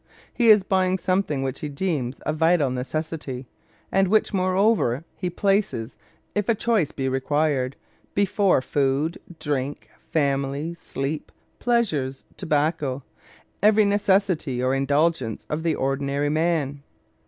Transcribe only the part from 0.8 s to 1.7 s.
something which he